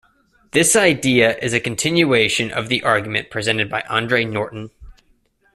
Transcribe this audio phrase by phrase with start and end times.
[0.49, 4.71] This idea is a continuation of the argument presented by Andre Norton.